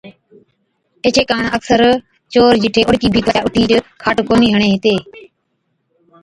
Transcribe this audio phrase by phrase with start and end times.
[1.05, 1.81] ايڇي ڪاڻ اڪثر
[2.33, 3.71] چور جِٺي اوڏڪِي ڀِيت هُوَي ڇَي، اُٺِيچ
[4.03, 4.95] کاٽ ڪونهِي هڻي هِتي۔